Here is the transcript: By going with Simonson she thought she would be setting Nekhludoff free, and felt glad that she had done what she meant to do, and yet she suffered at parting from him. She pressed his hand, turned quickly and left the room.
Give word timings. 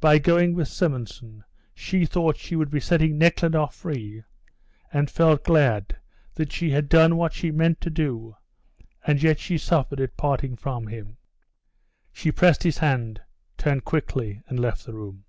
By 0.00 0.16
going 0.18 0.54
with 0.54 0.66
Simonson 0.68 1.44
she 1.74 2.06
thought 2.06 2.38
she 2.38 2.56
would 2.56 2.70
be 2.70 2.80
setting 2.80 3.18
Nekhludoff 3.18 3.74
free, 3.74 4.24
and 4.94 5.10
felt 5.10 5.44
glad 5.44 5.94
that 6.32 6.52
she 6.52 6.70
had 6.70 6.88
done 6.88 7.18
what 7.18 7.34
she 7.34 7.50
meant 7.50 7.78
to 7.82 7.90
do, 7.90 8.34
and 9.06 9.22
yet 9.22 9.38
she 9.38 9.58
suffered 9.58 10.00
at 10.00 10.16
parting 10.16 10.56
from 10.56 10.86
him. 10.86 11.18
She 12.14 12.32
pressed 12.32 12.62
his 12.62 12.78
hand, 12.78 13.20
turned 13.58 13.84
quickly 13.84 14.40
and 14.48 14.58
left 14.58 14.86
the 14.86 14.94
room. 14.94 15.26